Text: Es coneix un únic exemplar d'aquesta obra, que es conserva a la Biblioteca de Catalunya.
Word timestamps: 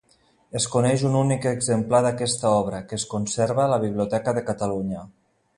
Es 0.59 0.63
coneix 0.75 1.03
un 1.09 1.17
únic 1.19 1.45
exemplar 1.49 2.01
d'aquesta 2.07 2.55
obra, 2.63 2.81
que 2.89 2.99
es 3.01 3.07
conserva 3.15 3.63
a 3.67 3.71
la 3.77 3.81
Biblioteca 3.87 4.39
de 4.39 4.47
Catalunya. 4.53 5.09